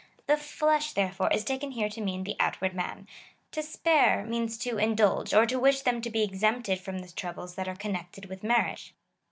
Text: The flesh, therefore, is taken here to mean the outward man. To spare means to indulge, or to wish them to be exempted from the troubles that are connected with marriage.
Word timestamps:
The 0.25 0.35
flesh, 0.35 0.93
therefore, 0.93 1.31
is 1.31 1.43
taken 1.45 1.73
here 1.73 1.87
to 1.89 2.01
mean 2.01 2.23
the 2.23 2.35
outward 2.39 2.73
man. 2.73 3.07
To 3.51 3.61
spare 3.61 4.25
means 4.25 4.57
to 4.57 4.79
indulge, 4.79 5.31
or 5.31 5.45
to 5.45 5.59
wish 5.59 5.83
them 5.83 6.01
to 6.01 6.09
be 6.09 6.23
exempted 6.23 6.79
from 6.79 7.01
the 7.03 7.11
troubles 7.11 7.53
that 7.53 7.67
are 7.67 7.75
connected 7.75 8.25
with 8.25 8.41
marriage. 8.41 8.95